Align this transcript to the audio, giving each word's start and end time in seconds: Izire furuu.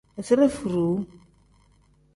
Izire 0.19 0.47
furuu. 0.55 0.97